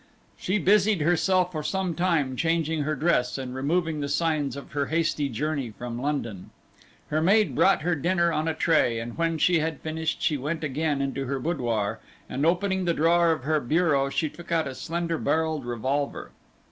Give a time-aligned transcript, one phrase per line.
[0.35, 4.87] She busied herself for some time changing her dress and removing the signs of her
[4.87, 6.49] hasty journey from London.
[7.11, 10.63] Her maid brought her dinner on a tray, and when she had finished she went
[10.63, 14.73] again into her boudoir, and opening the drawer of her bureau she took out a
[14.73, 16.31] slender barrelled revolver.